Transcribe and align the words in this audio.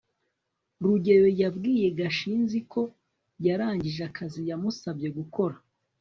rugeyo 0.83 1.27
yabwiye 1.41 1.87
gashinzi 1.99 2.57
ko 2.71 2.81
yarangije 3.45 4.01
akazi 4.09 4.41
yamusabye 4.49 5.07
gukora 5.17 5.55